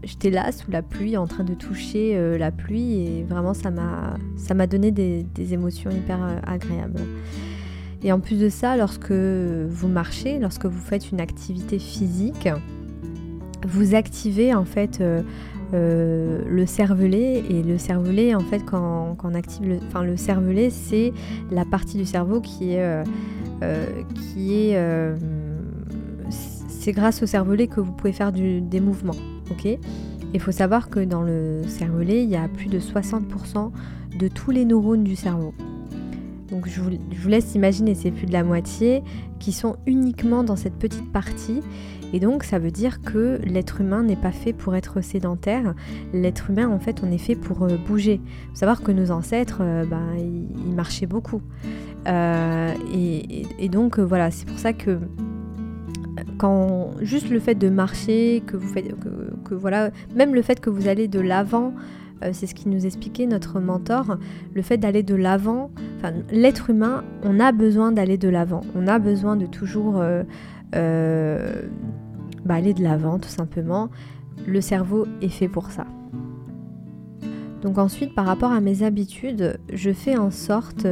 J'étais 0.02 0.30
là 0.30 0.50
sous 0.52 0.70
la 0.70 0.82
pluie, 0.82 1.16
en 1.16 1.26
train 1.26 1.44
de 1.44 1.54
toucher 1.54 2.16
euh, 2.16 2.38
la 2.38 2.50
pluie, 2.50 3.06
et 3.06 3.24
vraiment 3.24 3.54
ça 3.54 3.70
m'a 3.70 4.16
ça 4.36 4.54
m'a 4.54 4.66
donné 4.66 4.90
des, 4.90 5.26
émotions 5.52 5.90
hyper 5.90 6.22
euh, 6.22 6.38
agréables. 6.46 7.00
Et 8.02 8.12
en 8.12 8.20
plus 8.20 8.38
de 8.38 8.48
ça, 8.48 8.76
lorsque 8.76 9.12
vous 9.12 9.88
marchez, 9.88 10.38
lorsque 10.38 10.64
vous 10.64 10.80
faites 10.80 11.10
une 11.10 11.20
activité 11.20 11.78
physique, 11.78 12.48
vous 13.66 13.94
activez 13.94 14.54
en 14.54 14.64
fait 14.64 15.02
le 15.72 16.64
cervelet 16.64 17.44
et 17.50 17.62
le 17.62 17.76
cervelet 17.76 18.34
en 18.34 18.40
fait 18.40 18.64
quand, 18.64 19.18
on 19.22 19.34
active 19.34 19.68
le, 19.68 19.78
enfin, 19.86 20.02
le 20.02 20.16
cervelet 20.16 20.70
c'est 20.70 21.12
la 21.50 21.66
partie 21.66 21.98
du 21.98 22.06
cerveau 22.06 22.40
qui 22.40 22.72
est 22.72 23.04
qui 24.14 24.54
est... 24.54 24.76
Euh, 24.76 25.16
c'est 26.68 26.92
grâce 26.92 27.22
au 27.22 27.26
cervelet 27.26 27.66
que 27.66 27.80
vous 27.80 27.92
pouvez 27.92 28.12
faire 28.12 28.32
des 28.32 28.80
mouvements. 28.80 29.16
il 30.32 30.40
faut 30.40 30.52
savoir 30.52 30.88
que 30.88 31.00
dans 31.00 31.22
le 31.22 31.62
cervelet, 31.66 32.22
il 32.22 32.30
y 32.30 32.36
a 32.36 32.48
plus 32.48 32.68
de 32.68 32.80
60% 32.80 33.70
de 34.18 34.28
tous 34.28 34.50
les 34.50 34.64
neurones 34.64 35.04
du 35.04 35.14
cerveau. 35.14 35.52
Donc 36.50 36.68
je 36.68 36.80
vous 36.80 37.28
laisse 37.28 37.54
imaginer, 37.54 37.94
c'est 37.94 38.10
plus 38.10 38.26
de 38.26 38.32
la 38.32 38.42
moitié 38.42 39.02
qui 39.38 39.52
sont 39.52 39.76
uniquement 39.86 40.42
dans 40.42 40.56
cette 40.56 40.74
petite 40.74 41.12
partie. 41.12 41.60
Et 42.12 42.20
donc 42.20 42.44
ça 42.44 42.58
veut 42.58 42.70
dire 42.70 43.00
que 43.02 43.38
l'être 43.44 43.80
humain 43.80 44.02
n'est 44.02 44.16
pas 44.16 44.32
fait 44.32 44.52
pour 44.52 44.74
être 44.74 45.00
sédentaire. 45.00 45.74
L'être 46.12 46.50
humain, 46.50 46.68
en 46.68 46.78
fait, 46.78 47.02
on 47.02 47.10
est 47.10 47.18
fait 47.18 47.36
pour 47.36 47.62
euh, 47.62 47.76
bouger. 47.76 48.20
Faut 48.50 48.56
savoir 48.56 48.82
que 48.82 48.92
nos 48.92 49.10
ancêtres, 49.10 49.58
ben, 49.58 50.16
ils 50.16 50.74
marchaient 50.74 51.06
beaucoup. 51.06 51.42
Euh, 52.08 52.74
et, 53.58 53.68
donc 53.68 53.98
euh, 53.98 54.02
voilà, 54.02 54.30
c'est 54.30 54.46
pour 54.46 54.58
ça 54.58 54.72
que 54.72 54.98
quand 56.38 56.92
juste 57.00 57.30
le 57.30 57.40
fait 57.40 57.54
de 57.54 57.68
marcher, 57.68 58.42
que 58.46 58.56
vous 58.56 58.68
faites, 58.68 58.94
que, 59.44 59.54
voilà, 59.54 59.90
même 60.14 60.34
le 60.34 60.42
fait 60.42 60.60
que 60.60 60.70
vous 60.70 60.88
allez 60.88 61.08
de 61.08 61.20
l'avant, 61.20 61.74
euh, 62.22 62.30
c'est 62.32 62.46
ce 62.46 62.54
qui 62.54 62.68
nous 62.68 62.86
expliquait 62.86 63.26
notre 63.26 63.60
mentor, 63.60 64.16
le 64.54 64.62
fait 64.62 64.78
d'aller 64.78 65.02
de 65.02 65.14
l'avant, 65.14 65.70
enfin 65.98 66.12
l'être 66.30 66.70
humain, 66.70 67.04
on 67.22 67.38
a 67.40 67.52
besoin 67.52 67.92
d'aller 67.92 68.18
de 68.18 68.28
l'avant, 68.28 68.62
on 68.74 68.86
a 68.86 68.98
besoin 68.98 69.36
de 69.36 69.46
toujours 69.46 70.02
bah, 72.50 72.56
aller 72.56 72.74
de 72.74 72.82
l'avant 72.82 73.20
tout 73.20 73.28
simplement. 73.28 73.90
Le 74.44 74.60
cerveau 74.60 75.06
est 75.22 75.28
fait 75.28 75.46
pour 75.46 75.70
ça. 75.70 75.86
Donc 77.62 77.78
ensuite, 77.78 78.12
par 78.12 78.26
rapport 78.26 78.50
à 78.50 78.60
mes 78.60 78.82
habitudes, 78.82 79.60
je 79.72 79.92
fais 79.92 80.16
en 80.16 80.32
sorte 80.32 80.84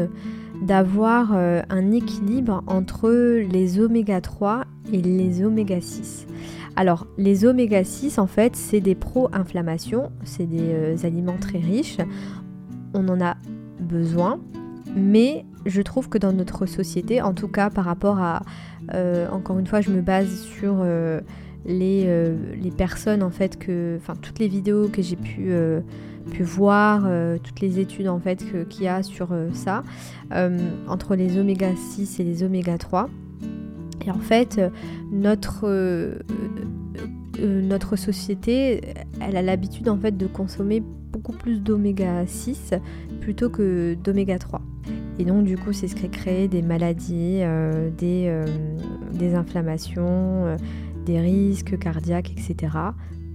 d'avoir 0.63 1.33
euh, 1.35 1.61
un 1.69 1.91
équilibre 1.91 2.63
entre 2.69 3.11
les 3.11 3.81
oméga 3.81 4.21
3 4.21 4.67
et 4.93 5.03
les 5.03 5.43
oméga 5.43 5.81
6. 5.81 6.29
Alors, 6.77 7.09
les 7.17 7.45
oméga 7.45 7.83
6, 7.83 8.21
en 8.21 8.29
fait, 8.29 8.55
c'est 8.55 8.81
des 8.81 8.95
pro-inflammations, 8.95 10.13
c'est 10.23 10.47
des 10.47 10.61
euh, 10.61 10.97
aliments 11.03 11.39
très 11.41 11.59
riches. 11.59 11.99
On 12.95 13.09
en 13.09 13.21
a 13.21 13.37
besoin, 13.81 14.39
Mais 14.95 15.45
je 15.67 15.83
trouve 15.83 16.09
que 16.09 16.19
dans 16.19 16.33
notre 16.33 16.67
société, 16.67 17.21
en 17.21 17.35
tout 17.35 17.49
cas 17.49 17.69
par 17.69 17.85
rapport 17.85 18.21
à, 18.21 18.43
encore 19.33 19.59
une 19.59 19.67
fois, 19.67 19.81
je 19.81 19.91
me 19.91 20.01
base 20.01 20.43
sur 20.43 20.85
les, 21.67 22.33
les, 22.61 22.71
personnes 22.71 23.23
en 23.23 23.31
fait 23.31 23.59
que, 23.59 23.97
enfin 23.97 24.15
toutes 24.21 24.39
les 24.39 24.49
vidéos 24.49 24.89
que 24.89 25.03
j'ai 25.03 25.17
pu 25.17 25.53
pu 26.31 26.43
voir 26.43 27.09
toutes 27.43 27.61
les 27.61 27.79
études 27.79 28.09
en 28.09 28.21
fait 28.21 28.45
qu'il 28.69 28.85
y 28.85 28.89
a 28.89 29.03
sur 29.03 29.29
ça 29.53 29.83
entre 30.87 31.15
les 31.15 31.39
oméga 31.39 31.71
6 31.75 32.21
et 32.21 32.25
les 32.25 32.43
oméga 32.43 32.79
3 32.79 33.09
et 34.07 34.11
en 34.11 34.19
fait 34.19 34.61
notre 35.11 35.67
euh, 37.41 37.63
notre 37.63 37.97
société, 37.97 38.81
elle 39.21 39.37
a 39.37 39.43
l'habitude 39.43 39.89
en 39.89 39.97
fait 39.97 40.17
de 40.17 40.27
consommer 40.27 40.83
beaucoup 41.13 41.33
plus 41.33 41.61
d'oméga 41.61 42.27
6 42.27 42.75
plutôt 43.21 43.49
que 43.49 43.97
d'oméga 44.03 44.39
3. 44.39 44.61
Et 45.19 45.25
donc 45.25 45.45
du 45.45 45.57
coup, 45.57 45.73
c'est 45.73 45.89
ce 45.89 45.95
qui 45.95 46.09
crée 46.09 46.49
des 46.49 46.63
maladies, 46.63 47.41
euh, 47.43 47.91
des, 47.97 48.25
euh, 48.29 48.47
des, 49.13 49.35
inflammations, 49.35 50.57
des 51.09 51.21
risques 51.21 51.79
cardiaques, 51.79 52.31
etc. 52.31 52.73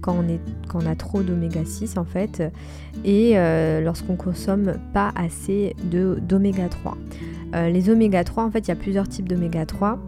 Quand 0.00 0.16
on, 0.18 0.28
est, 0.28 0.40
quand 0.68 0.80
on 0.82 0.86
a 0.86 0.94
trop 0.94 1.22
d'oméga 1.22 1.64
6 1.64 1.96
en 1.98 2.04
fait, 2.04 2.42
et 3.04 3.36
lorsqu'on 3.82 4.16
consomme 4.16 4.74
pas 4.92 5.12
assez 5.16 5.74
d'oméga 5.82 6.68
3. 6.68 6.96
les 7.54 7.88
oméga 7.88 8.22
3, 8.22 8.44
en 8.44 8.50
fait, 8.50 8.60
il 8.60 8.68
y 8.68 8.72
a 8.72 8.76
plusieurs 8.76 9.08
types 9.08 9.28
d'oméga 9.28 9.64
3. 9.64 9.98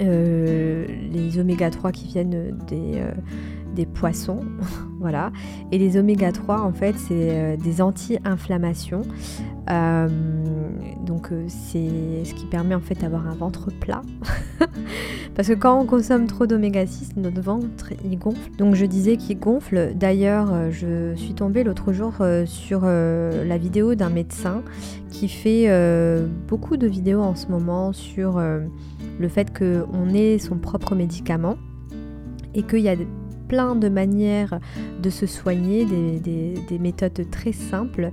Euh, 0.00 0.86
les 1.12 1.38
oméga 1.38 1.70
3 1.70 1.90
qui 1.90 2.06
viennent 2.06 2.56
des, 2.68 2.92
euh, 2.96 3.10
des 3.74 3.86
poissons, 3.86 4.44
voilà. 4.98 5.32
Et 5.72 5.78
les 5.78 5.96
oméga 5.96 6.32
3, 6.32 6.60
en 6.60 6.72
fait, 6.72 6.96
c'est 6.96 7.30
euh, 7.30 7.56
des 7.56 7.80
anti-inflammations. 7.80 9.02
donc 11.04 11.30
c'est 11.48 12.24
ce 12.24 12.34
qui 12.34 12.46
permet 12.46 12.74
en 12.74 12.80
fait 12.80 13.00
d'avoir 13.00 13.26
un 13.26 13.34
ventre 13.34 13.70
plat. 13.80 14.02
Parce 15.34 15.48
que 15.48 15.54
quand 15.54 15.78
on 15.80 15.86
consomme 15.86 16.26
trop 16.26 16.46
d'oméga 16.46 16.86
6, 16.86 17.16
notre 17.16 17.40
ventre 17.40 17.92
il 18.04 18.18
gonfle. 18.18 18.50
Donc 18.58 18.74
je 18.74 18.86
disais 18.86 19.16
qu'il 19.16 19.38
gonfle. 19.38 19.92
D'ailleurs, 19.94 20.70
je 20.70 21.14
suis 21.16 21.34
tombée 21.34 21.64
l'autre 21.64 21.92
jour 21.92 22.14
sur 22.46 22.82
la 22.82 23.58
vidéo 23.58 23.94
d'un 23.94 24.10
médecin 24.10 24.62
qui 25.10 25.28
fait 25.28 25.68
beaucoup 26.48 26.76
de 26.76 26.86
vidéos 26.86 27.20
en 27.20 27.34
ce 27.34 27.48
moment 27.48 27.92
sur 27.92 28.40
le 29.18 29.28
fait 29.28 29.56
qu'on 29.56 30.08
ait 30.14 30.38
son 30.38 30.56
propre 30.56 30.94
médicament 30.94 31.56
et 32.54 32.62
qu'il 32.62 32.80
y 32.80 32.88
a 32.88 32.96
plein 33.48 33.74
de 33.74 33.88
manières 33.88 34.60
de 35.02 35.10
se 35.10 35.26
soigner, 35.26 35.84
des, 35.84 36.78
méthodes 36.78 37.28
très 37.30 37.52
simples. 37.52 38.10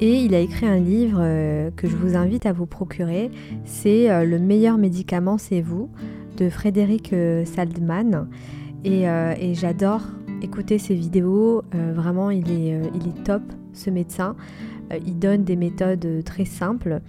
Et 0.00 0.14
il 0.14 0.34
a 0.34 0.40
écrit 0.40 0.66
un 0.66 0.78
livre 0.78 1.20
euh, 1.20 1.70
que 1.76 1.86
je 1.88 1.94
vous 1.94 2.16
invite 2.16 2.46
à 2.46 2.52
vous 2.52 2.66
procurer. 2.66 3.30
C'est 3.64 4.10
euh, 4.10 4.24
Le 4.24 4.38
meilleur 4.38 4.78
médicament, 4.78 5.38
c'est 5.38 5.60
vous, 5.60 5.90
de 6.36 6.48
Frédéric 6.48 7.12
euh, 7.12 7.44
Saldman. 7.44 8.28
Et, 8.84 9.04
j'adore 9.54 10.02
écouter 10.40 10.78
ses 10.78 10.94
vidéos. 10.94 11.62
vraiment, 11.72 12.30
il 12.30 12.50
est, 12.50 13.24
top, 13.24 13.42
ce 13.72 13.90
médecin. 13.90 14.36
il 15.04 15.18
donne 15.18 15.44
des 15.44 15.56
méthodes 15.56 16.22
très 16.24 16.44
simples 16.44 17.00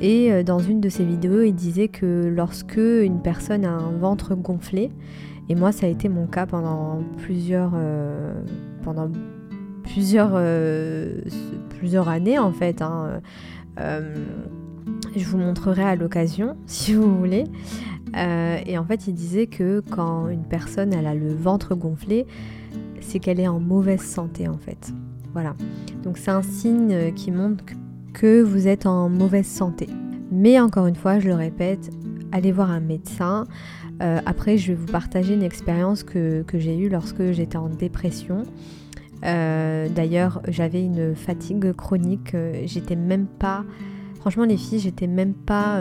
et 0.00 0.42
dans 0.42 0.58
une 0.58 0.80
de 0.80 0.88
ses 0.88 1.04
vidéos, 1.04 1.42
il 1.42 1.54
disait 1.54 1.86
que 1.86 2.26
lorsque 2.26 2.76
une 2.76 3.22
personne 3.22 3.64
a 3.64 3.70
un 3.70 3.92
ventre 3.92 4.34
gonflé, 4.34 4.90
et 5.52 5.54
moi 5.54 5.70
ça 5.70 5.84
a 5.84 5.88
été 5.90 6.08
mon 6.08 6.26
cas 6.26 6.46
pendant 6.46 7.00
plusieurs, 7.18 7.72
euh, 7.74 8.32
pendant 8.82 9.10
plusieurs, 9.82 10.30
euh, 10.32 11.20
plusieurs 11.68 12.08
années 12.08 12.38
en 12.38 12.52
fait. 12.52 12.80
Hein, 12.80 13.20
je 13.76 15.24
vous 15.26 15.36
montrerai 15.36 15.82
à 15.82 15.94
l'occasion 15.94 16.56
si 16.66 16.94
vous 16.94 17.18
voulez. 17.18 17.44
et 18.14 18.78
en 18.78 18.84
fait, 18.86 19.06
il 19.06 19.14
disait 19.14 19.46
que 19.46 19.82
quand 19.90 20.28
une 20.28 20.44
personne 20.44 20.94
elle 20.94 21.06
a 21.06 21.14
le 21.14 21.34
ventre 21.34 21.74
gonflé, 21.74 22.26
c'est 23.00 23.18
qu'elle 23.18 23.38
est 23.38 23.48
en 23.48 23.60
mauvaise 23.60 24.00
santé 24.00 24.48
en 24.48 24.56
fait. 24.56 24.90
Voilà. 25.34 25.54
Donc 26.02 26.16
c'est 26.16 26.30
un 26.30 26.40
signe 26.40 27.12
qui 27.12 27.30
montre 27.30 27.62
que 28.14 28.40
vous 28.40 28.68
êtes 28.68 28.86
en 28.86 29.10
mauvaise 29.10 29.46
santé. 29.46 29.86
Mais 30.30 30.58
encore 30.58 30.86
une 30.86 30.96
fois, 30.96 31.18
je 31.18 31.28
le 31.28 31.34
répète, 31.34 31.90
allez 32.32 32.52
voir 32.52 32.70
un 32.70 32.80
médecin. 32.80 33.44
Euh, 34.00 34.20
après, 34.26 34.56
je 34.58 34.68
vais 34.68 34.74
vous 34.74 34.86
partager 34.86 35.34
une 35.34 35.42
expérience 35.42 36.02
que, 36.02 36.44
j'ai 36.54 36.76
eue 36.78 36.88
lorsque 36.88 37.32
j'étais 37.32 37.58
en 37.58 37.68
dépression. 37.68 38.44
Euh, 39.24 39.88
d'ailleurs, 39.88 40.40
j'avais 40.48 40.82
une 40.82 41.14
fatigue 41.14 41.72
chronique. 41.72 42.34
Euh, 42.34 42.62
j'étais 42.64 42.96
même 42.96 43.26
pas. 43.26 43.64
Franchement, 44.20 44.44
les 44.44 44.56
filles, 44.56 44.78
j'étais 44.78 45.08
même 45.08 45.34
pas 45.34 45.80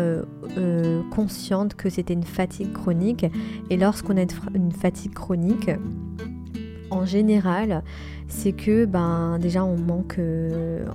consciente 1.11 1.75
que 1.75 1.89
c'était 1.89 2.13
une 2.13 2.23
fatigue 2.23 2.73
chronique. 2.73 3.25
Et 3.69 3.77
lorsqu'on 3.77 4.17
a 4.17 4.25
une 4.55 4.71
fatigue 4.71 5.13
chronique, 5.13 5.69
en 6.89 7.05
général, 7.05 7.83
c'est 8.27 8.51
que 8.51 8.85
ben, 8.85 9.37
déjà 9.39 9.63
on 9.63 9.77
manque 9.77 10.15
euh, 10.17 10.85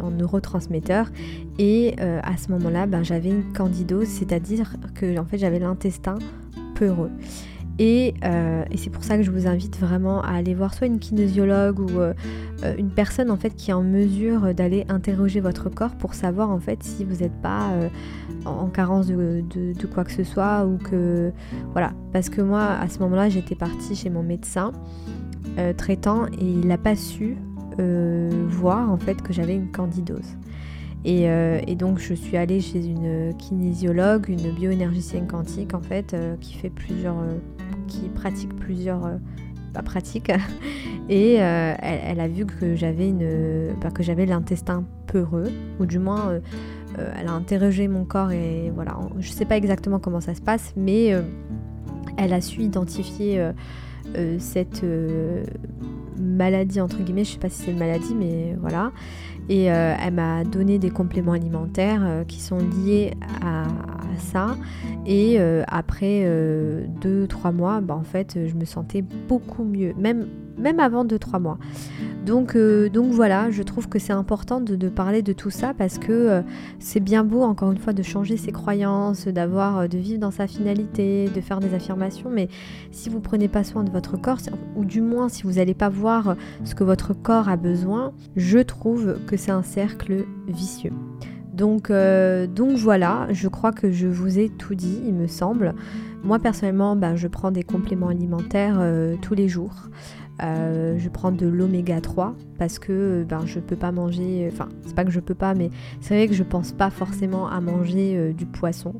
en, 0.00 0.10
neurotransmetteurs 0.12 1.10
et 1.58 1.96
à 1.98 2.36
ce 2.36 2.52
moment-là 2.52 2.86
ben, 2.86 3.02
j'avais 3.02 3.30
une 3.30 3.52
candidose, 3.52 4.06
c'est-à-dire 4.06 4.76
que 4.94 5.18
en 5.18 5.24
fait 5.24 5.38
j'avais 5.38 5.58
l'intestin 5.58 6.18
peureux. 6.74 7.10
Et, 7.80 8.14
euh, 8.24 8.62
et 8.70 8.76
c'est 8.76 8.90
pour 8.90 9.02
ça 9.02 9.16
que 9.16 9.24
je 9.24 9.32
vous 9.32 9.48
invite 9.48 9.80
vraiment 9.80 10.22
à 10.22 10.28
aller 10.34 10.54
voir 10.54 10.74
soit 10.74 10.86
une 10.86 11.00
kinésiologue 11.00 11.80
ou 11.80 11.90
une 12.78 12.90
personne 12.90 13.32
en 13.32 13.36
fait 13.36 13.50
qui 13.56 13.72
est 13.72 13.74
en 13.74 13.82
mesure 13.82 14.54
d'aller 14.54 14.86
interroger 14.88 15.40
votre 15.40 15.70
corps 15.70 15.96
pour 15.96 16.14
savoir 16.14 16.50
en 16.50 16.60
fait 16.60 16.84
si 16.84 17.04
vous 17.04 17.16
n'êtes 17.16 17.42
pas 17.42 17.72
en 18.44 18.68
carence 18.68 19.08
de, 19.08 19.42
de, 19.50 19.86
quoi 19.88 20.04
que 20.04 20.12
ce 20.12 20.22
soit 20.22 20.64
ou 20.64 20.78
que 20.78 21.32
voilà 21.72 21.92
parce 22.12 22.28
que 22.28 22.40
moi 22.40 22.62
à 22.62 22.88
ce 22.88 23.00
moment-là 23.00 23.28
j'étais 23.28 23.56
partie 23.56 23.96
chez 23.96 24.08
mon 24.08 24.22
médecin 24.22 24.72
euh, 25.58 25.72
traitant 25.72 26.26
et 26.26 26.44
il 26.44 26.66
n'a 26.66 26.78
pas 26.78 26.96
su 26.96 27.36
euh, 27.78 28.28
voir 28.48 28.90
en 28.90 28.96
fait 28.96 29.22
que 29.22 29.32
j'avais 29.32 29.54
une 29.54 29.70
candidose. 29.70 30.36
Euh, 31.06 31.60
et, 31.66 31.74
donc 31.74 31.98
je 31.98 32.14
suis 32.14 32.36
allée 32.36 32.60
chez 32.60 32.86
une 32.86 33.34
kinésiologue, 33.36 34.28
une 34.28 34.50
bioénergicienne 34.52 35.26
quantique 35.26 35.74
en 35.74 35.80
fait, 35.80 36.16
qui 36.40 36.54
fait 36.54 36.70
plusieurs, 36.70 37.16
qui 37.86 38.08
pratique 38.08 38.54
plusieurs 38.56 39.18
pratiques. 39.84 40.32
Et 41.10 41.34
elle, 41.34 42.20
a 42.20 42.28
vu 42.28 42.46
que 42.46 42.74
j'avais 42.74 43.08
une, 43.08 43.74
bah, 43.82 43.90
que 43.90 44.02
j'avais 44.02 44.24
l'intestin 44.24 44.84
peureux, 45.06 45.52
ou 45.78 45.84
du 45.84 45.98
moins 45.98 46.40
elle 46.96 47.26
a 47.26 47.32
interrogé 47.32 47.88
mon 47.88 48.04
corps 48.04 48.30
et 48.30 48.72
voilà, 48.74 48.96
je 49.18 49.30
sais 49.30 49.44
pas 49.44 49.58
exactement 49.58 49.98
comment 49.98 50.20
ça 50.20 50.34
se 50.34 50.40
passe, 50.40 50.72
mais 50.76 51.12
elle 52.16 52.32
a 52.32 52.40
su 52.40 52.62
identifier 52.62 53.52
euh, 54.16 54.36
cette 54.38 54.84
euh, 54.84 55.44
maladie, 56.18 56.80
entre 56.80 57.02
guillemets, 57.02 57.24
je 57.24 57.32
sais 57.32 57.38
pas 57.38 57.48
si 57.48 57.62
c'est 57.62 57.70
une 57.72 57.78
maladie, 57.78 58.14
mais 58.14 58.56
voilà. 58.60 58.92
Et 59.48 59.70
euh, 59.70 59.94
elle 60.00 60.14
m'a 60.14 60.44
donné 60.44 60.78
des 60.78 60.90
compléments 60.90 61.32
alimentaires 61.32 62.24
qui 62.26 62.40
sont 62.40 62.58
liés 62.58 63.12
à, 63.42 63.64
ça. 64.18 64.56
Et 65.06 65.38
après 65.68 66.24
2-3 67.00 67.52
mois, 67.52 67.80
bah, 67.80 67.94
en 67.94 68.04
fait, 68.04 68.38
je 68.46 68.54
me 68.54 68.64
sentais 68.64 69.02
beaucoup 69.02 69.64
mieux. 69.64 69.94
Même 69.98 70.26
même 70.58 70.80
avant 70.80 71.04
2-3 71.04 71.40
mois. 71.40 71.58
Donc, 72.24 72.56
euh, 72.56 72.88
donc 72.88 73.12
voilà, 73.12 73.50
je 73.50 73.62
trouve 73.62 73.88
que 73.88 73.98
c'est 73.98 74.12
important 74.12 74.60
de, 74.60 74.88
parler 74.88 75.22
de 75.22 75.32
tout 75.32 75.50
ça 75.50 75.74
parce 75.74 75.98
que 75.98 76.12
euh, 76.12 76.42
c'est 76.78 77.00
bien 77.00 77.24
beau, 77.24 77.42
encore 77.42 77.70
une 77.70 77.78
fois, 77.78 77.92
de 77.92 78.02
changer 78.02 78.36
ses 78.36 78.52
croyances, 78.52 79.26
d'avoir, 79.28 79.78
euh, 79.78 79.86
de 79.88 79.98
vivre 79.98 80.20
dans 80.20 80.30
sa 80.30 80.46
finalité, 80.46 81.28
de 81.34 81.40
faire 81.40 81.60
des 81.60 81.74
affirmations, 81.74 82.30
mais 82.30 82.48
si 82.92 83.10
vous 83.10 83.20
prenez 83.20 83.48
pas 83.48 83.64
soin 83.64 83.84
de 83.84 83.90
votre 83.90 84.16
corps, 84.16 84.38
ou 84.76 84.84
du 84.84 85.00
moins 85.00 85.28
si 85.28 85.42
vous 85.42 85.52
n'allez 85.52 85.74
pas 85.74 85.88
voir 85.88 86.36
ce 86.64 86.74
que 86.74 86.84
votre 86.84 87.12
corps 87.12 87.48
a 87.48 87.56
besoin, 87.56 88.12
je 88.36 88.58
trouve 88.58 89.18
que 89.26 89.36
c'est 89.36 89.52
un 89.52 89.62
cercle 89.62 90.24
vicieux. 90.48 90.92
Donc, 91.54 91.90
donc 91.90 92.76
voilà, 92.76 93.28
je 93.30 93.48
crois 93.48 93.72
que 93.72 93.90
je 93.92 94.06
vous 94.06 94.38
ai 94.38 94.48
tout 94.48 94.74
dit, 94.74 95.00
il 95.06 95.14
me 95.14 95.26
semble. 95.26 95.74
Moi 96.22 96.38
personnellement, 96.38 96.96
bah, 96.96 97.16
je 97.16 97.28
prends 97.28 97.50
des 97.50 97.62
compléments 97.62 98.08
alimentaires 98.08 98.80
tous 99.22 99.34
les 99.34 99.48
jours. 99.48 99.88
Euh, 100.42 100.98
je 100.98 101.08
prends 101.08 101.30
de 101.30 101.46
l'oméga 101.46 102.00
3 102.00 102.34
parce 102.58 102.80
que 102.80 103.24
ben, 103.28 103.42
je 103.46 103.60
peux 103.60 103.76
pas 103.76 103.92
manger, 103.92 104.50
enfin 104.52 104.68
c'est 104.84 104.94
pas 104.94 105.04
que 105.04 105.12
je 105.12 105.20
peux 105.20 105.34
pas, 105.34 105.54
mais 105.54 105.70
c'est 106.00 106.14
vrai 106.16 106.26
que 106.26 106.34
je 106.34 106.42
pense 106.42 106.72
pas 106.72 106.90
forcément 106.90 107.48
à 107.48 107.60
manger 107.60 108.16
euh, 108.16 108.32
du 108.32 108.44
poisson 108.44 108.94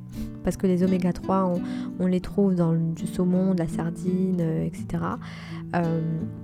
parce 0.44 0.56
que 0.56 0.68
les 0.68 0.84
oméga 0.84 1.12
3 1.12 1.54
on, 1.98 2.06
les 2.06 2.20
trouve 2.20 2.54
dans 2.54 2.72
du 2.74 3.08
saumon, 3.08 3.54
de 3.54 3.58
la 3.58 3.68
sardine, 3.68 4.38
euh, 4.40 4.64
etc. 4.64 5.02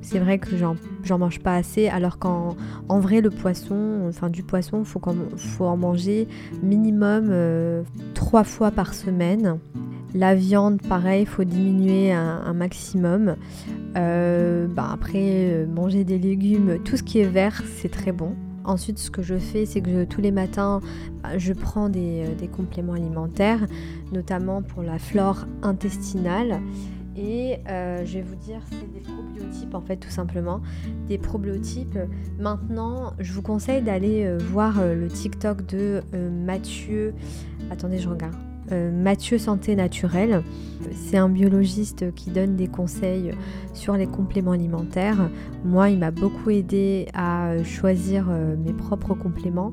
c'est 0.01 0.19
vrai 0.19 0.39
que 0.39 0.57
j'en 0.57 1.19
mange 1.19 1.39
pas 1.39 1.55
assez 1.55 1.87
alors 1.89 2.19
qu'en 2.19 2.57
en 2.89 2.99
vrai 2.99 3.21
le 3.21 3.31
poisson, 3.31 4.07
enfin 4.09 4.29
du 4.29 4.43
poisson, 4.43 4.83
faut, 4.83 5.01
faut 5.37 5.67
en 5.67 5.77
manger 5.77 6.27
minimum 6.63 7.33
3 8.15 8.43
fois 8.43 8.73
par 8.73 8.95
semaine. 8.95 9.61
La 10.15 10.35
viande, 10.35 10.83
pareil, 10.83 11.23
il 11.23 11.27
faut 11.27 11.45
diminuer 11.45 12.13
un, 12.13 12.53
maximum. 12.53 13.37
Euh, 13.97 14.67
bah, 14.69 14.89
après, 14.93 15.49
euh, 15.51 15.67
manger 15.67 16.05
des 16.05 16.19
légumes, 16.19 16.79
tout 16.85 16.97
ce 16.97 17.03
qui 17.03 17.19
est 17.19 17.29
vert, 17.29 17.63
c'est 17.77 17.91
très 17.91 18.13
bon. 18.13 18.35
ensuite, 18.65 18.99
ce 18.99 19.11
que 19.11 19.23
je 19.23 19.37
fais, 19.37 19.67
c'est 19.67 19.81
que 19.81 20.05
tous 20.05 20.21
les 20.21 20.31
matins, 20.31 20.81
bah, 21.23 21.39
je 21.39 21.53
prends 21.53 21.89
des, 21.89 22.29
des, 22.39 22.47
compléments 22.47 22.93
alimentaires, 22.93 23.67
notamment 24.13 24.63
pour 24.63 24.83
la 24.83 24.99
flore 24.99 25.47
intestinale. 25.63 26.61
Et 27.17 27.59
je 27.67 28.15
vais 28.15 28.23
vous 28.23 28.37
dire, 28.37 28.61
c'est 28.71 28.93
des 28.93 29.01
probiotypes 29.01 29.75
en 29.75 29.81
fait, 29.81 29.97
tout 29.97 30.11
simplement. 30.11 30.61
Des 31.09 31.19
probiotypes. 31.19 31.99
Maintenant, 32.39 33.13
je 33.19 33.33
vous 33.33 33.43
conseille 33.43 33.83
d'aller 33.83 34.37
voir 34.39 34.81
le 34.83 35.09
TikTok 35.09 35.67
de 35.67 36.01
Mathieu. 36.31 37.13
Attendez, 37.71 37.99
je 37.99 38.09
regarde. 38.09 38.50
Euh, 38.73 38.91
Mathieu 38.91 39.39
Santé 39.39 39.75
Naturelle. 39.75 40.43
C'est 40.95 41.17
un 41.17 41.29
biologiste 41.29 42.15
qui 42.15 42.31
donne 42.31 42.57
des 42.57 42.69
conseils 42.69 43.33
sur 43.75 43.95
les 43.95 44.07
compléments 44.07 44.53
alimentaires. 44.53 45.29
Moi, 45.65 45.91
il 45.91 45.99
m'a 45.99 46.11
beaucoup 46.11 46.51
aidé 46.51 47.07
à 47.15 47.63
choisir 47.65 48.29
euh, 48.31 48.57
mes 48.57 48.73
propres 48.73 49.15
compléments 49.15 49.73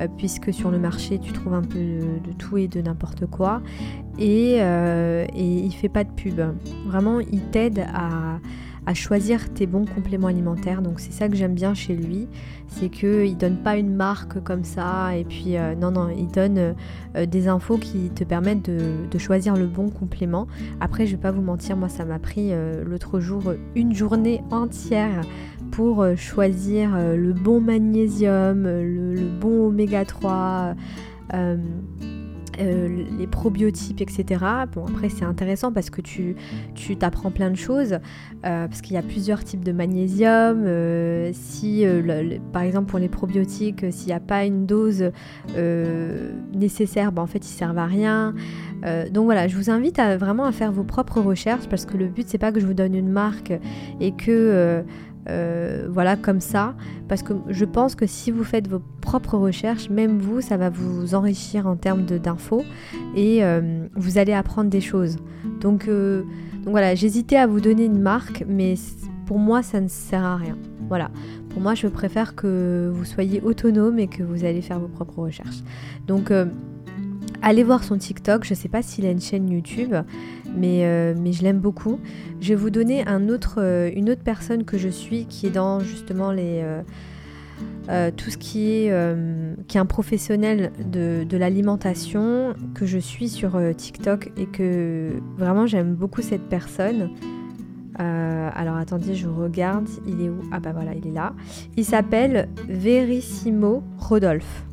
euh, 0.00 0.06
puisque 0.16 0.52
sur 0.52 0.70
le 0.70 0.78
marché 0.78 1.18
tu 1.18 1.32
trouves 1.32 1.54
un 1.54 1.62
peu 1.62 1.78
de, 1.78 2.32
tout 2.38 2.56
et 2.56 2.68
de 2.68 2.80
n'importe 2.80 3.26
quoi 3.26 3.62
et, 4.18 4.54
et 4.54 5.58
il 5.58 5.72
fait 5.72 5.90
pas 5.90 6.04
de 6.04 6.10
pub. 6.10 6.40
Vraiment, 6.86 7.20
il 7.20 7.42
t'aide 7.50 7.84
à 7.92 8.38
à 8.86 8.94
choisir 8.94 9.52
tes 9.52 9.66
bons 9.66 9.84
compléments 9.84 10.28
alimentaires. 10.28 10.80
Donc 10.80 11.00
c'est 11.00 11.12
ça 11.12 11.28
que 11.28 11.36
j'aime 11.36 11.54
bien 11.54 11.74
chez 11.74 11.94
lui, 11.94 12.28
c'est 12.68 12.88
qu'il 12.88 13.36
donne 13.36 13.56
pas 13.56 13.76
une 13.76 13.94
marque 13.94 14.40
comme 14.42 14.64
ça 14.64 15.16
et 15.16 15.24
puis 15.24 15.56
euh, 15.56 15.74
non 15.74 15.90
non, 15.90 16.08
il 16.08 16.28
donne 16.28 16.74
euh, 17.16 17.26
des 17.26 17.48
infos 17.48 17.78
qui 17.78 18.10
te 18.10 18.24
permettent 18.24 18.70
de, 18.70 19.18
choisir 19.18 19.56
le 19.56 19.66
bon 19.66 19.88
complément. 19.88 20.46
Après 20.80 21.06
je 21.06 21.12
vais 21.12 21.22
pas 21.22 21.30
vous 21.30 21.42
mentir, 21.42 21.76
moi 21.76 21.88
ça 21.88 22.04
m'a 22.04 22.18
pris 22.18 22.52
euh, 22.52 22.84
l'autre 22.84 23.18
jour 23.18 23.42
une 23.74 23.94
journée 23.94 24.42
entière 24.50 25.22
pour 25.72 26.06
choisir 26.16 26.96
le 26.96 27.32
bon 27.32 27.60
magnésium, 27.60 28.64
le, 28.64 29.14
le 29.14 29.28
bon 29.40 29.68
oméga 29.68 30.04
3. 30.04 30.74
Euh, 32.58 33.04
les 33.18 33.26
probiotypes, 33.26 34.00
etc. 34.00 34.44
Bon, 34.74 34.86
après, 34.86 35.08
c'est 35.08 35.24
intéressant 35.24 35.72
parce 35.72 35.90
que 35.90 36.00
tu, 36.00 36.36
tu 36.74 36.96
t'apprends 36.96 37.30
plein 37.30 37.50
de 37.50 37.56
choses, 37.56 37.94
euh, 37.94 38.66
parce 38.68 38.80
qu'il 38.80 38.94
y 38.94 38.98
a 38.98 39.02
plusieurs 39.02 39.44
types 39.44 39.64
de 39.64 39.72
magnésium. 39.72 40.64
Euh, 40.66 41.30
si, 41.34 41.84
par 42.52 42.62
exemple, 42.62 42.86
pour 42.86 42.98
les 42.98 43.08
probiotiques, 43.08 43.84
s'il 43.90 44.08
n'y 44.08 44.12
a 44.12 44.20
pas 44.20 44.44
une 44.44 44.66
dose 44.66 45.10
nécessaire, 46.54 47.12
ben, 47.12 47.22
en 47.22 47.26
fait, 47.26 47.46
ils 47.46 47.54
servent 47.54 47.78
à 47.78 47.86
rien. 47.86 48.34
donc 49.12 49.24
voilà, 49.24 49.48
je 49.48 49.56
vous 49.56 49.70
invite 49.70 50.00
vraiment 50.18 50.44
à 50.44 50.52
faire 50.52 50.72
vos 50.72 50.84
propres 50.84 51.20
recherches 51.20 51.68
parce 51.68 51.84
que 51.84 51.96
le 51.96 52.06
but 52.06 52.28
c'est 52.28 52.38
pas 52.38 52.52
que 52.52 52.60
je 52.60 52.66
vous 52.66 52.74
donne 52.74 52.94
une 52.94 53.08
marque 53.08 53.52
et 54.00 54.12
que 54.12 54.84
euh, 55.28 55.88
voilà, 55.90 56.16
comme 56.16 56.40
ça, 56.40 56.74
parce 57.08 57.22
que 57.22 57.32
je 57.48 57.64
pense 57.64 57.94
que 57.94 58.06
si 58.06 58.30
vous 58.30 58.44
faites 58.44 58.68
vos 58.68 58.80
propres 59.00 59.36
recherches, 59.36 59.90
même 59.90 60.18
vous, 60.18 60.40
ça 60.40 60.56
va 60.56 60.70
vous 60.70 61.14
enrichir 61.14 61.66
en 61.66 61.76
termes 61.76 62.04
d'infos 62.04 62.64
et 63.14 63.44
euh, 63.44 63.86
vous 63.94 64.18
allez 64.18 64.32
apprendre 64.32 64.70
des 64.70 64.80
choses. 64.80 65.16
Donc, 65.60 65.88
euh, 65.88 66.22
donc 66.62 66.70
voilà, 66.70 66.94
j'hésitais 66.94 67.36
à 67.36 67.46
vous 67.46 67.60
donner 67.60 67.84
une 67.84 68.00
marque, 68.00 68.44
mais 68.48 68.74
pour 69.26 69.38
moi, 69.38 69.62
ça 69.62 69.80
ne 69.80 69.88
sert 69.88 70.24
à 70.24 70.36
rien. 70.36 70.56
Voilà, 70.88 71.10
pour 71.50 71.60
moi, 71.60 71.74
je 71.74 71.88
préfère 71.88 72.36
que 72.36 72.90
vous 72.92 73.04
soyez 73.04 73.40
autonome 73.40 73.98
et 73.98 74.06
que 74.06 74.22
vous 74.22 74.44
allez 74.44 74.62
faire 74.62 74.78
vos 74.78 74.88
propres 74.88 75.18
recherches. 75.18 75.62
Donc, 76.06 76.30
allez 77.46 77.62
voir 77.62 77.84
son 77.84 77.96
TikTok, 77.96 78.44
je 78.44 78.50
ne 78.50 78.56
sais 78.56 78.68
pas 78.68 78.82
s'il 78.82 79.06
a 79.06 79.10
une 79.10 79.20
chaîne 79.20 79.48
YouTube, 79.48 79.94
mais, 80.56 80.84
euh, 80.84 81.14
mais 81.16 81.32
je 81.32 81.44
l'aime 81.44 81.60
beaucoup. 81.60 82.00
Je 82.40 82.48
vais 82.48 82.54
vous 82.56 82.70
donner 82.70 83.04
euh, 83.06 83.90
une 83.94 84.10
autre 84.10 84.22
personne 84.24 84.64
que 84.64 84.76
je 84.76 84.88
suis 84.88 85.26
qui 85.26 85.46
est 85.46 85.50
dans 85.50 85.78
justement 85.78 86.32
les, 86.32 86.64
euh, 87.88 88.10
tout 88.16 88.30
ce 88.30 88.36
qui 88.36 88.68
est, 88.68 88.92
qui 89.68 89.76
est 89.76 89.80
un 89.80 89.86
professionnel 89.86 90.72
de, 90.90 91.22
de 91.22 91.36
l'alimentation 91.36 92.54
que 92.74 92.84
je 92.84 92.98
suis 92.98 93.28
sur 93.28 93.60
TikTok 93.76 94.32
et 94.36 94.46
que 94.46 95.12
vraiment 95.38 95.66
j'aime 95.66 95.94
beaucoup 95.94 96.22
cette 96.22 96.48
personne. 96.48 97.10
alors 97.96 98.76
attendez, 98.76 99.14
je 99.14 99.28
regarde, 99.28 99.88
il 100.04 100.20
est 100.20 100.28
où? 100.28 100.40
Ah 100.50 100.58
bah 100.58 100.72
voilà, 100.72 100.94
il 100.94 101.06
est 101.06 101.14
là. 101.14 101.32
Il 101.76 101.84
s'appelle 101.84 102.48
Verissimo 102.68 103.84
Rodolphe. 103.98 104.64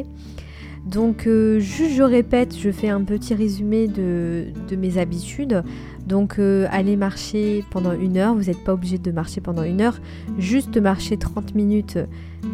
Donc, 0.87 1.28
juste 1.58 1.94
je 1.96 2.02
répète, 2.02 2.56
je 2.56 2.70
fais 2.70 2.88
un 2.88 3.02
petit 3.02 3.34
résumé 3.34 3.88
de, 3.88 4.46
de 4.68 4.76
mes 4.76 4.98
habitudes. 4.98 5.62
Donc 6.06 6.38
euh, 6.38 6.66
aller 6.70 6.96
marcher 6.96 7.64
pendant 7.70 7.92
une 7.92 8.18
heure, 8.18 8.34
vous 8.34 8.44
n'êtes 8.44 8.62
pas 8.62 8.74
obligé 8.74 8.98
de 8.98 9.10
marcher 9.10 9.40
pendant 9.40 9.62
une 9.62 9.80
heure, 9.80 9.98
juste 10.38 10.76
marcher 10.76 11.16
30 11.16 11.54
minutes, 11.54 11.98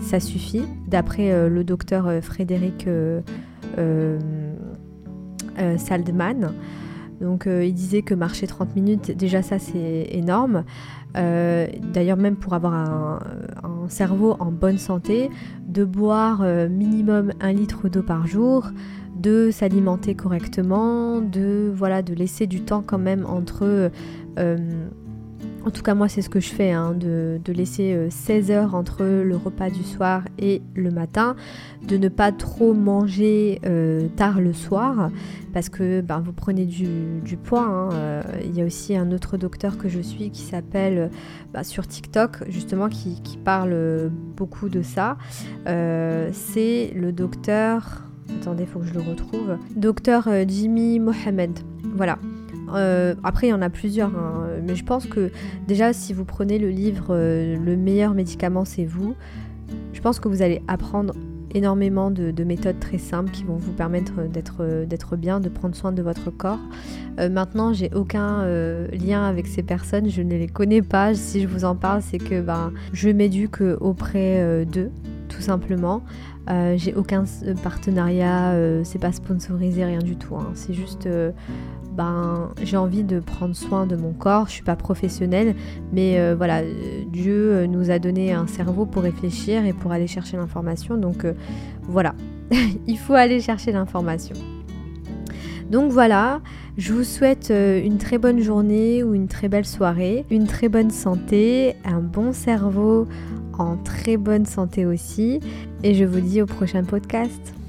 ça 0.01 0.21
suffit, 0.21 0.63
d'après 0.87 1.33
euh, 1.33 1.49
le 1.49 1.65
docteur 1.65 2.07
euh, 2.07 2.21
Frédéric 2.21 2.87
Saldman. 5.77 6.53
Donc 7.21 7.47
il 7.47 7.75
disait 7.75 8.01
que 8.01 8.15
marcher 8.15 8.47
30 8.47 8.75
minutes, 8.77 9.11
déjà 9.11 9.43
ça 9.43 9.59
c'est 9.59 10.09
énorme. 10.11 10.65
D'ailleurs 11.15 12.17
même 12.17 12.37
pour 12.37 12.55
avoir 12.55 12.75
un, 12.75 13.19
cerveau 13.89 14.37
en 14.39 14.53
bonne 14.53 14.79
santé, 14.79 15.31
de 15.67 15.85
boire 15.85 16.45
minimum 16.69 17.33
un 17.41 17.53
litre 17.53 17.89
d'eau 17.89 18.03
par 18.03 18.27
jour, 18.27 18.71
de 19.21 19.51
s'alimenter 19.51 20.15
correctement, 20.15 21.21
de 21.21 21.71
voilà, 21.75 22.03
de 22.03 22.15
laisser 22.15 22.47
du 22.47 22.63
temps 22.63 22.83
quand 22.85 22.99
même 22.99 23.27
entre 23.27 23.91
euh, 24.39 24.89
en 25.65 25.71
tout 25.71 25.83
cas 25.83 25.95
moi 25.95 26.09
c'est 26.09 26.23
ce 26.23 26.29
que 26.29 26.41
je 26.41 26.49
fais, 26.49 26.73
hein, 26.73 26.93
de, 26.95 27.41
laisser 27.53 28.09
16 28.11 28.51
euh, 28.51 28.55
heures 28.55 28.75
entre 28.75 29.03
le 29.03 29.37
repas 29.37 29.71
du 29.71 29.83
soir 29.83 30.23
et 30.39 30.63
le 30.75 30.91
matin, 30.91 31.37
de 31.87 31.97
ne 31.97 32.09
pas 32.09 32.33
trop 32.33 32.75
manger 32.75 33.61
euh, 33.67 34.09
tard 34.17 34.41
le 34.41 34.53
soir 34.53 35.11
parce 35.53 35.69
que 35.69 36.01
ben, 36.01 36.21
vous 36.21 36.33
prenez 36.33 36.65
du, 36.65 37.37
poids. 37.43 37.65
Hein, 37.65 38.23
il 38.45 38.57
y 38.57 38.63
a 38.63 38.65
aussi 38.65 38.97
un 38.97 39.11
autre 39.11 39.37
docteur 39.37 39.79
que 39.79 39.89
je 39.89 40.01
suis 40.01 40.31
qui 40.31 40.43
s'appelle 40.43 41.11
bah, 41.53 41.65
sur 41.65 41.87
TikTok 41.87 42.49
justement 42.49 42.89
qui, 42.89 43.21
qui, 43.23 43.37
parle 43.37 44.11
beaucoup 44.37 44.69
de 44.69 44.83
ça. 44.83 45.17
c'est 45.67 46.93
le 46.95 47.11
docteur... 47.13 48.05
Attendez, 48.41 48.63
il 48.63 48.69
faut 48.69 48.79
que 48.79 48.87
je 48.87 48.95
le 48.95 49.01
retrouve. 49.01 49.59
Docteur 49.77 50.29
euh, 50.29 50.45
Jimmy 50.47 50.99
Mohamed. 50.99 51.59
Voilà. 51.95 52.19
Euh, 52.75 53.15
après, 53.23 53.49
il 53.49 53.51
y 53.51 53.53
en 53.53 53.63
a 53.63 53.71
plusieurs, 53.71 54.11
hein. 54.17 54.49
mais 54.67 54.75
je 54.75 54.85
pense 54.85 55.07
que 55.07 55.31
déjà, 55.67 55.93
si 55.93 56.13
vous 56.13 56.25
prenez 56.25 56.59
le 56.59 56.71
livre 56.71 57.09
euh, 57.11 57.57
Le 57.57 57.77
meilleur 57.77 58.15
médicament, 58.15 58.65
c'est 58.65 58.85
vous, 58.85 59.15
je 59.93 60.01
pense 60.01 60.21
que 60.21 60.29
vous 60.29 60.43
allez 60.43 60.63
apprendre 60.69 61.15
énormément 61.53 62.13
de, 62.13 62.45
méthodes 62.45 62.79
très 62.79 62.99
simples 62.99 63.31
qui 63.33 63.43
vont 63.43 63.57
vous 63.57 63.73
permettre 63.73 64.23
d'être 64.29 65.17
bien, 65.17 65.41
de 65.41 65.49
prendre 65.49 65.75
soin 65.75 65.91
de 65.91 66.01
votre 66.01 66.31
corps. 66.31 66.61
maintenant, 67.19 67.73
j'ai 67.73 67.91
aucun 67.93 68.47
lien 68.93 69.25
avec 69.25 69.49
ces 69.49 69.65
personnes, 69.65 70.09
je 70.09 70.23
ne 70.23 70.37
les 70.37 70.47
connais 70.47 70.81
pas. 70.81 71.13
Si 71.15 71.41
je 71.41 71.49
vous 71.49 71.65
en 71.65 71.75
parle, 71.75 72.03
c'est 72.03 72.19
que 72.19 72.41
ben, 72.41 72.73
je 72.93 73.09
m'éduque 73.09 73.63
auprès 73.81 74.65
d'eux, 74.65 74.93
tout 75.29 75.43
simplement. 75.43 76.05
Euh, 76.51 76.75
j'ai 76.77 76.95
aucun 76.95 77.25
euh, 77.45 77.55
partenariat, 77.63 78.53
euh, 78.53 78.83
c'est 78.85 78.99
pas 78.99 79.13
sponsorisé, 79.13 79.85
rien 79.85 80.01
du 80.01 80.17
tout. 80.17 80.37
Hein. 80.37 80.51
C'est 80.55 80.75
juste, 80.75 81.09
ben, 81.93 82.51
j'ai 82.63 82.77
envie 82.77 83.03
de 83.03 83.21
prendre 83.21 83.55
soin 83.55 83.87
de 83.87 83.97
mon 83.97 84.13
corps. 84.13 84.47
Je 84.47 84.53
suis 84.53 84.63
pas 84.63 84.77
professionnelle, 84.77 85.55
mais 85.93 86.35
voilà, 86.35 86.63
Dieu 87.13 87.67
nous 87.67 87.91
a 87.91 87.99
donné 87.99 88.33
un 88.33 88.47
cerveau 88.47 88.87
pour 88.87 89.03
réfléchir 89.03 89.65
et 89.65 89.73
pour 89.73 89.93
aller 89.93 90.07
chercher 90.07 90.37
l'information. 90.37 90.97
Donc 90.97 91.27
voilà, 91.83 92.15
il 92.87 92.99
faut 92.99 93.15
aller 93.15 93.41
chercher 93.41 93.73
l'information. 93.73 94.37
Donc 95.71 95.93
voilà, 95.93 96.41
je 96.77 96.93
vous 96.93 97.05
souhaite 97.05 97.53
euh, 97.53 97.81
une 97.81 97.99
très 97.99 98.19
bonne 98.19 98.41
journée 98.41 99.05
ou 99.05 99.15
une 99.15 99.29
très 99.29 99.49
belle 99.49 99.65
soirée, 99.65 100.25
une 100.29 100.49
très 100.49 100.69
bonne 100.69 100.91
santé, 100.91 101.77
un 101.85 102.01
bon 102.01 102.33
cerveau 102.33 103.07
en 103.57 103.77
très 103.77 104.17
bonne 104.17 104.47
santé 104.47 104.85
aussi. 104.85 105.39
Et 105.85 105.95
je 105.95 106.05
vous 106.05 106.21
dis 106.21 106.43
au 106.43 106.47
prochain 106.47 106.83
podcast. 106.83 107.60